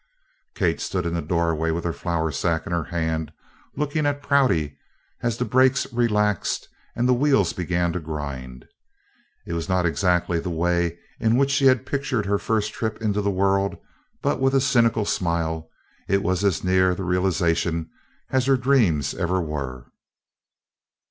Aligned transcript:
Kate 0.55 0.81
stood 0.81 1.05
in 1.05 1.13
the 1.13 1.21
doorway 1.21 1.69
with 1.69 1.83
her 1.83 1.93
flour 1.93 2.31
sack 2.31 2.65
in 2.65 2.71
her 2.71 2.85
hand 2.85 3.31
looking 3.77 4.07
at 4.07 4.23
Prouty 4.23 4.79
as 5.21 5.37
the 5.37 5.45
brakes 5.45 5.85
relaxed 5.93 6.67
and 6.95 7.07
the 7.07 7.13
wheels 7.13 7.53
began 7.53 7.93
to 7.93 7.99
grind. 7.99 8.67
It 9.45 9.53
was 9.53 9.69
not 9.69 9.85
exactly 9.85 10.39
the 10.39 10.49
way 10.49 10.97
in 11.19 11.37
which 11.37 11.51
she 11.51 11.67
had 11.67 11.85
pictured 11.85 12.25
her 12.25 12.39
first 12.39 12.73
trip 12.73 12.99
into 12.99 13.21
the 13.21 13.29
world, 13.29 13.77
but, 14.23 14.39
with 14.39 14.55
a 14.55 14.59
cynical 14.59 15.05
smile, 15.05 15.69
it 16.07 16.23
was 16.23 16.43
as 16.43 16.63
near 16.63 16.95
the 16.95 17.03
realization 17.03 17.91
as 18.31 18.47
her 18.47 18.57
dreams 18.57 19.13
ever 19.13 19.39
were. 19.39 19.85